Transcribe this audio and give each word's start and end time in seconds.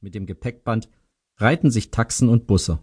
mit 0.00 0.14
dem 0.14 0.26
Gepäckband 0.26 0.88
reihten 1.36 1.70
sich 1.70 1.90
Taxen 1.90 2.28
und 2.28 2.46
Busse. 2.46 2.80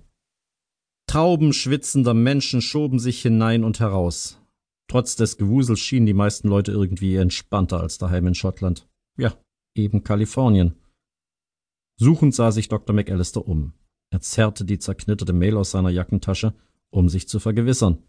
Trauben 1.08 1.54
schwitzender 1.54 2.14
Menschen 2.14 2.62
schoben 2.62 3.00
sich 3.00 3.22
hinein 3.22 3.64
und 3.64 3.80
heraus. 3.80 4.42
Trotz 4.88 5.16
des 5.16 5.38
Gewusels 5.38 5.80
schienen 5.80 6.06
die 6.06 6.14
meisten 6.14 6.48
Leute 6.48 6.72
irgendwie 6.72 7.16
entspannter 7.16 7.80
als 7.80 7.98
daheim 7.98 8.28
in 8.28 8.36
Schottland. 8.36 8.88
Ja, 9.18 9.34
eben 9.76 10.04
Kalifornien. 10.04 10.76
Suchend 11.98 12.36
sah 12.36 12.52
sich 12.52 12.68
Dr. 12.68 12.96
McAllister 12.96 13.48
um. 13.48 13.74
Er 14.12 14.22
zerrte 14.22 14.66
die 14.66 14.80
zerknitterte 14.80 15.34
Mail 15.34 15.58
aus 15.58 15.72
seiner 15.72 15.90
Jackentasche, 15.90 16.54
um 16.90 17.10
sich 17.10 17.28
zu 17.28 17.40
vergewissern. 17.40 18.04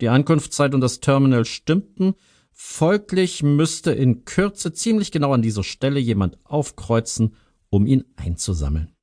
Die 0.00 0.08
Ankunftszeit 0.08 0.74
und 0.74 0.80
das 0.80 1.00
Terminal 1.00 1.44
stimmten, 1.44 2.14
folglich 2.50 3.42
müsste 3.42 3.92
in 3.92 4.24
Kürze 4.24 4.72
ziemlich 4.72 5.12
genau 5.12 5.32
an 5.32 5.42
dieser 5.42 5.64
Stelle 5.64 6.00
jemand 6.00 6.38
aufkreuzen, 6.44 7.36
um 7.72 7.86
ihn 7.86 8.04
einzusammeln. 8.16 8.94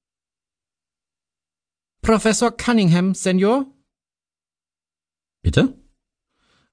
Professor 2.02 2.52
Cunningham, 2.56 3.14
Senor? 3.16 3.66
Bitte? 5.42 5.78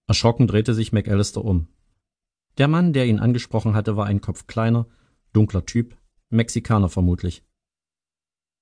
Erschrocken 0.07 0.47
drehte 0.47 0.75
sich 0.75 0.93
McAllister 0.93 1.45
um. 1.45 1.69
Der 2.59 2.69
Mann, 2.69 2.93
der 2.93 3.07
ihn 3.07 3.19
angesprochen 3.19 3.75
hatte, 3.75 3.97
war 3.97 4.07
ein 4.07 4.21
Kopf 4.21 4.47
kleiner, 4.47 4.87
dunkler 5.33 5.65
Typ, 5.65 5.97
Mexikaner 6.29 6.89
vermutlich. 6.89 7.45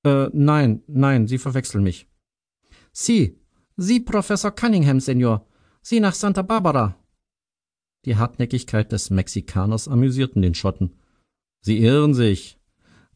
Äh, 0.05 0.29
nein, 0.33 0.83
nein, 0.87 1.27
Sie 1.27 1.39
verwechseln 1.39 1.83
mich. 1.83 2.09
Sie, 2.93 3.41
Sie, 3.77 4.01
Professor 4.01 4.53
Cunningham, 4.53 5.01
Senor. 5.01 5.47
Sie 5.83 6.01
nach 6.01 6.15
Santa 6.15 6.43
Barbara. 6.43 6.97
Die 8.05 8.17
Hartnäckigkeit 8.17 8.93
des 8.93 9.11
Mexikaners 9.11 9.89
amüsierten 9.89 10.41
den 10.41 10.55
Schotten. 10.55 11.01
Sie 11.61 11.79
irren 11.79 12.15
sich. 12.15 12.61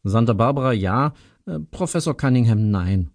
Santa 0.03 0.33
Barbara 0.33 0.73
ja, 0.73 1.13
äh, 1.45 1.59
Professor 1.59 2.15
Cunningham 2.15 2.71
nein. 2.71 3.11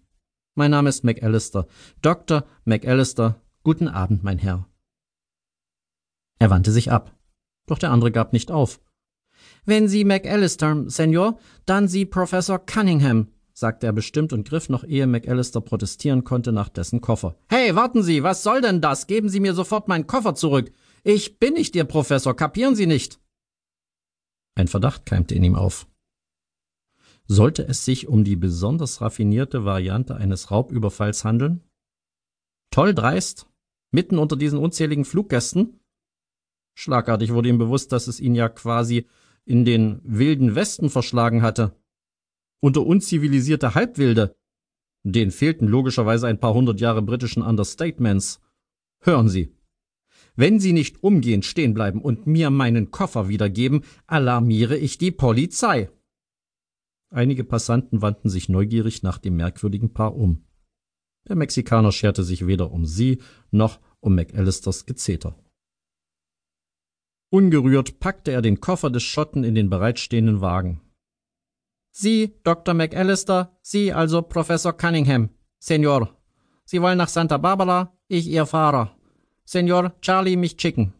Mein 0.55 0.71
Name 0.71 0.89
ist 0.89 1.03
McAllister. 1.03 1.67
Dr. 2.01 2.45
McAllister. 2.63 3.41
Guten 3.63 3.87
Abend, 3.87 4.23
mein 4.23 4.37
Herr. 4.37 4.67
Er 6.39 6.49
wandte 6.49 6.71
sich 6.71 6.91
ab. 6.91 7.17
Doch 7.65 7.79
der 7.79 7.91
andere 7.91 8.11
gab 8.11 8.31
nicht 8.31 8.51
auf. 8.51 8.79
Wenn 9.65 9.87
Sie 9.87 10.05
McAllister, 10.05 10.83
Senor, 10.87 11.39
dann 11.65 11.87
Sie 11.87 12.05
Professor 12.05 12.59
Cunningham, 12.59 13.29
sagte 13.53 13.87
er 13.87 13.93
bestimmt 13.93 14.33
und 14.33 14.47
griff 14.47 14.69
noch 14.69 14.83
ehe 14.83 15.07
McAllister 15.07 15.61
protestieren 15.61 16.23
konnte 16.23 16.51
nach 16.51 16.69
dessen 16.69 17.01
Koffer. 17.01 17.35
Hey, 17.49 17.75
warten 17.75 18.03
Sie, 18.03 18.23
was 18.23 18.43
soll 18.43 18.61
denn 18.61 18.81
das? 18.81 19.07
Geben 19.07 19.29
Sie 19.29 19.39
mir 19.39 19.53
sofort 19.53 19.87
meinen 19.87 20.07
Koffer 20.07 20.35
zurück. 20.35 20.71
Ich 21.03 21.39
bin 21.39 21.53
nicht 21.53 21.75
Ihr 21.75 21.85
Professor, 21.85 22.35
kapieren 22.35 22.75
Sie 22.75 22.85
nicht? 22.85 23.19
Ein 24.55 24.67
Verdacht 24.67 25.05
keimte 25.05 25.35
in 25.35 25.43
ihm 25.43 25.55
auf. 25.55 25.87
Sollte 27.27 27.67
es 27.67 27.85
sich 27.85 28.07
um 28.07 28.23
die 28.23 28.35
besonders 28.35 29.01
raffinierte 29.01 29.65
Variante 29.65 30.15
eines 30.15 30.51
Raubüberfalls 30.51 31.23
handeln? 31.23 31.63
Toll 32.71 32.93
dreist, 32.93 33.47
mitten 33.91 34.19
unter 34.19 34.35
diesen 34.35 34.59
unzähligen 34.59 35.05
Fluggästen? 35.05 35.79
Schlagartig 36.77 37.33
wurde 37.33 37.49
ihm 37.49 37.57
bewusst, 37.57 37.91
dass 37.91 38.07
es 38.07 38.19
ihn 38.19 38.35
ja 38.35 38.49
quasi 38.49 39.07
in 39.45 39.65
den 39.65 40.01
wilden 40.03 40.55
Westen 40.55 40.89
verschlagen 40.89 41.41
hatte. 41.41 41.75
Unter 42.61 42.85
unzivilisierte 42.85 43.75
Halbwilde. 43.75 44.35
Den 45.03 45.31
fehlten 45.31 45.67
logischerweise 45.67 46.27
ein 46.27 46.39
paar 46.39 46.53
hundert 46.53 46.81
Jahre 46.81 47.01
britischen 47.01 47.43
Understatements. 47.43 48.41
Hören 49.01 49.29
Sie. 49.29 49.55
Wenn 50.35 50.59
Sie 50.59 50.73
nicht 50.73 51.03
umgehend 51.03 51.45
stehen 51.45 51.73
bleiben 51.73 52.01
und 52.01 52.27
mir 52.27 52.49
meinen 52.49 52.91
Koffer 52.91 53.29
wiedergeben, 53.29 53.83
alarmiere 54.07 54.77
ich 54.77 54.97
die 54.97 55.11
Polizei. 55.11 55.89
Einige 57.09 57.43
Passanten 57.43 58.01
wandten 58.01 58.29
sich 58.29 58.49
neugierig 58.49 59.03
nach 59.03 59.17
dem 59.17 59.35
merkwürdigen 59.37 59.93
Paar 59.93 60.15
um. 60.15 60.45
Der 61.27 61.35
Mexikaner 61.35 61.91
scherte 61.91 62.23
sich 62.23 62.45
weder 62.45 62.71
um 62.71 62.85
sie 62.85 63.21
noch 63.51 63.79
um 63.99 64.15
McAllisters 64.15 64.85
Gezeter. 64.85 65.35
Ungerührt 67.31 67.99
packte 67.99 68.31
er 68.31 68.41
den 68.41 68.59
Koffer 68.59 68.89
des 68.89 69.03
Schotten 69.03 69.43
in 69.43 69.55
den 69.55 69.69
bereitstehenden 69.69 70.41
Wagen. 70.41 70.81
Sie, 71.91 72.35
Dr. 72.43 72.73
McAllister, 72.73 73.57
Sie 73.61 73.93
also 73.93 74.21
Professor 74.21 74.73
Cunningham, 74.73 75.29
Senor. 75.59 76.15
Sie 76.65 76.81
wollen 76.81 76.97
nach 76.97 77.07
Santa 77.07 77.37
Barbara, 77.37 77.97
ich 78.07 78.27
Ihr 78.27 78.45
Fahrer. 78.45 78.95
Senor, 79.45 79.99
Charlie 80.01 80.35
mich 80.35 80.59
schicken. 80.59 80.93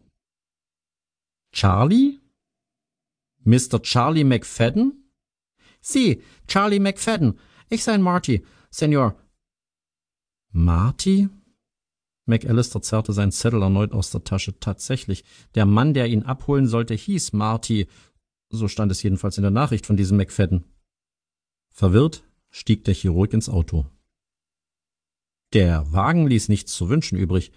Charlie? 1.52 2.20
Mr. 3.44 3.80
Charlie 3.82 4.24
McFadden? 4.24 5.05
Sie, 5.88 6.20
Charlie 6.48 6.80
McFadden. 6.80 7.38
Ich 7.70 7.84
sein 7.84 8.02
Marty, 8.02 8.44
Senor. 8.70 9.14
Marty? 10.50 11.28
McAllister 12.24 12.82
zerrte 12.82 13.12
seinen 13.12 13.30
Zettel 13.30 13.62
erneut 13.62 13.92
aus 13.92 14.10
der 14.10 14.24
Tasche. 14.24 14.58
Tatsächlich, 14.58 15.22
der 15.54 15.64
Mann, 15.64 15.94
der 15.94 16.08
ihn 16.08 16.24
abholen 16.24 16.66
sollte, 16.66 16.94
hieß 16.94 17.34
Marty. 17.34 17.86
So 18.50 18.66
stand 18.66 18.90
es 18.90 19.00
jedenfalls 19.04 19.38
in 19.38 19.42
der 19.42 19.52
Nachricht 19.52 19.86
von 19.86 19.96
diesem 19.96 20.16
McFadden. 20.16 20.64
Verwirrt 21.72 22.24
stieg 22.50 22.82
der 22.82 22.94
Chirurg 22.94 23.32
ins 23.32 23.48
Auto. 23.48 23.86
Der 25.52 25.92
Wagen 25.92 26.26
ließ 26.26 26.48
nichts 26.48 26.72
zu 26.72 26.88
wünschen 26.88 27.16
übrig. 27.16 27.52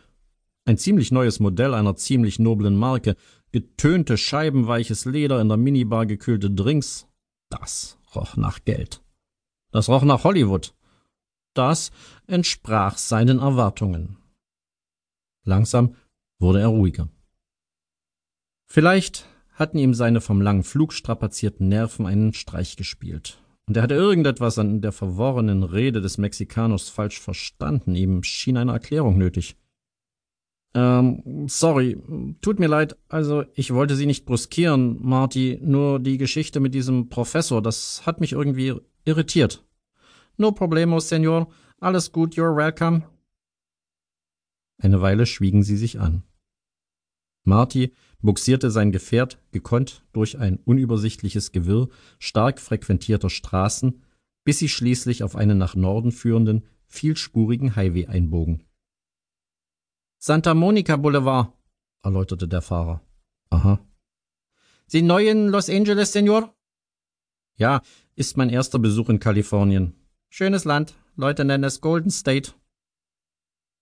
Ein 0.66 0.78
ziemlich 0.78 1.12
neues 1.12 1.40
Modell 1.40 1.74
einer 1.74 1.96
ziemlich 1.96 2.38
noblen 2.38 2.76
Marke, 2.76 3.16
getönte 3.52 4.18
Scheiben, 4.18 4.68
weiches 4.68 5.06
Leder, 5.06 5.42
in 5.42 5.48
der 5.48 5.58
Minibar 5.58 6.06
gekühlte 6.06 6.52
Drinks. 6.52 7.08
Das 7.50 7.99
roch 8.16 8.36
nach 8.38 8.64
Geld. 8.66 9.04
Das 9.72 9.90
roch 9.90 10.04
nach 10.04 10.24
Hollywood. 10.24 10.74
Das 11.54 11.92
entsprach 12.28 12.98
seinen 12.98 13.40
Erwartungen. 13.40 14.18
Langsam 15.44 15.96
wurde 16.40 16.62
er 16.62 16.68
ruhiger. 16.68 17.10
Vielleicht 18.66 19.26
hatten 19.54 19.78
ihm 19.78 19.94
seine 19.94 20.22
vom 20.22 20.42
langen 20.42 20.64
Flug 20.64 20.94
strapazierten 20.94 21.68
Nerven 21.68 22.06
einen 22.06 22.34
Streich 22.34 22.78
gespielt. 22.78 23.42
Und 23.68 23.78
er 23.78 23.84
hatte 23.84 23.96
irgendetwas 23.96 24.58
an 24.58 24.82
der 24.82 24.92
verworrenen 24.92 25.64
Rede 25.64 26.02
des 26.02 26.18
Mexikaners 26.18 26.90
falsch 26.90 27.20
verstanden. 27.20 27.94
Ihm 27.94 28.24
schien 28.24 28.58
eine 28.58 28.72
Erklärung 28.72 29.18
nötig. 29.18 29.58
Ähm, 30.76 31.48
sorry, 31.48 31.98
tut 32.42 32.60
mir 32.60 32.68
leid, 32.68 32.96
also 33.08 33.44
ich 33.56 33.74
wollte 33.74 33.96
Sie 33.96 34.06
nicht 34.06 34.26
bruskieren, 34.26 35.00
Marty, 35.02 35.60
nur 35.64 36.00
die 36.00 36.18
Geschichte 36.18 36.60
mit 36.60 36.76
diesem 36.76 37.10
Professor, 37.10 37.62
das 37.62 38.06
hat 38.06 38.22
mich 38.22 38.34
irgendwie 38.34 38.76
irritiert. 39.04 39.66
No 40.38 40.52
problemo, 40.52 41.00
Senor, 41.00 41.48
alles 41.80 42.12
gut, 42.12 42.36
you're 42.36 42.56
welcome. 42.56 43.04
Eine 44.78 45.02
Weile 45.02 45.26
schwiegen 45.26 45.64
sie 45.64 45.76
sich 45.76 46.00
an. 46.00 46.24
Marty 47.44 47.94
buxierte 48.22 48.70
sein 48.70 48.92
Gefährt 48.92 49.42
gekonnt 49.52 50.06
durch 50.14 50.38
ein 50.38 50.58
unübersichtliches 50.58 51.52
Gewirr 51.52 51.90
stark 52.20 52.60
frequentierter 52.60 53.30
Straßen, 53.30 54.04
bis 54.46 54.60
sie 54.60 54.70
schließlich 54.70 55.24
auf 55.24 55.36
einen 55.36 55.58
nach 55.58 55.76
Norden 55.76 56.12
führenden, 56.12 56.66
vielspurigen 56.86 57.76
Highway 57.76 58.08
einbogen. 58.08 58.64
Santa 60.22 60.54
Monica 60.54 60.98
Boulevard, 60.98 61.54
erläuterte 62.04 62.46
der 62.46 62.62
Fahrer. 62.62 63.02
Aha. 63.52 63.80
Sie 64.86 65.02
neu 65.02 65.30
in 65.30 65.48
Los 65.48 65.70
Angeles, 65.70 66.12
Senor? 66.12 66.54
Ja, 67.56 67.82
ist 68.18 68.36
mein 68.36 68.50
erster 68.50 68.80
Besuch 68.80 69.08
in 69.08 69.22
Kalifornien. 69.22 69.94
Schönes 70.28 70.66
Land, 70.66 70.94
Leute 71.16 71.46
nennen 71.46 71.64
es 71.64 71.80
Golden 71.80 72.12
State. 72.12 72.52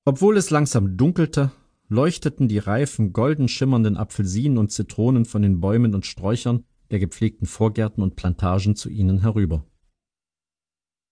Obwohl 0.06 0.38
es 0.38 0.52
langsam 0.52 0.96
dunkelte, 0.96 1.52
leuchteten 1.88 2.48
die 2.48 2.60
reifen, 2.60 3.14
golden 3.14 3.48
schimmernden 3.48 3.98
Apfelsinen 3.98 4.60
und 4.60 4.72
Zitronen 4.72 5.26
von 5.26 5.42
den 5.42 5.60
Bäumen 5.60 5.96
und 5.96 6.06
Sträuchern 6.06 6.66
der 6.92 7.00
gepflegten 7.00 7.48
Vorgärten 7.48 8.04
und 8.04 8.16
Plantagen 8.16 8.76
zu 8.76 8.90
ihnen 8.90 9.22
herüber. 9.22 9.66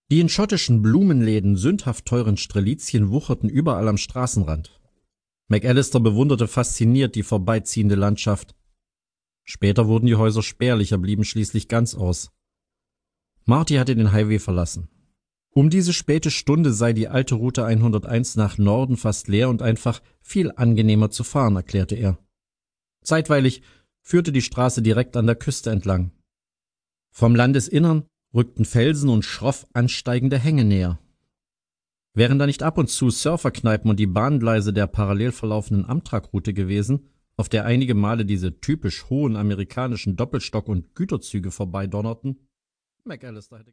Die 0.08 0.20
in 0.20 0.28
schottischen 0.28 0.82
Blumenläden 0.82 1.56
sündhaft 1.56 2.06
teuren 2.06 2.36
Strelizien 2.36 3.10
wucherten 3.10 3.48
überall 3.48 3.88
am 3.88 3.96
Straßenrand. 3.96 4.80
McAllister 5.48 6.00
bewunderte 6.00 6.48
fasziniert 6.48 7.14
die 7.14 7.22
vorbeiziehende 7.22 7.94
Landschaft. 7.94 8.54
Später 9.44 9.86
wurden 9.86 10.06
die 10.06 10.16
Häuser 10.16 10.42
spärlicher, 10.42 10.98
blieben 10.98 11.24
schließlich 11.24 11.68
ganz 11.68 11.94
aus. 11.94 12.32
Marty 13.44 13.74
hatte 13.74 13.94
den 13.94 14.10
Highway 14.10 14.40
verlassen. 14.40 14.88
Um 15.50 15.70
diese 15.70 15.92
späte 15.92 16.30
Stunde 16.30 16.72
sei 16.72 16.92
die 16.92 17.08
alte 17.08 17.36
Route 17.36 17.64
101 17.64 18.36
nach 18.36 18.58
Norden 18.58 18.96
fast 18.96 19.28
leer 19.28 19.48
und 19.48 19.62
einfach 19.62 20.02
viel 20.20 20.52
angenehmer 20.54 21.10
zu 21.10 21.22
fahren, 21.22 21.56
erklärte 21.56 21.94
er. 21.94 22.18
Zeitweilig 23.04 23.62
führte 24.02 24.32
die 24.32 24.42
Straße 24.42 24.82
direkt 24.82 25.16
an 25.16 25.26
der 25.26 25.36
Küste 25.36 25.70
entlang. 25.70 26.10
Vom 27.10 27.34
Landesinnern 27.34 28.04
rückten 28.34 28.64
Felsen 28.64 29.08
und 29.08 29.24
schroff 29.24 29.66
ansteigende 29.72 30.38
Hänge 30.38 30.64
näher. 30.64 30.98
Wären 32.16 32.38
da 32.38 32.46
nicht 32.46 32.62
ab 32.62 32.78
und 32.78 32.88
zu 32.88 33.10
Surferkneipen 33.10 33.90
und 33.90 34.00
die 34.00 34.06
Bahngleise 34.06 34.72
der 34.72 34.86
parallel 34.86 35.32
verlaufenden 35.32 35.84
Amtrak-Route 35.84 36.54
gewesen, 36.54 37.10
auf 37.36 37.50
der 37.50 37.66
einige 37.66 37.94
Male 37.94 38.24
diese 38.24 38.58
typisch 38.58 39.10
hohen 39.10 39.36
amerikanischen 39.36 40.16
Doppelstock- 40.16 40.70
und 40.70 40.94
Güterzüge 40.94 41.50
vorbeidonnerten? 41.50 42.48
McAllister 43.04 43.58
hätte 43.58 43.64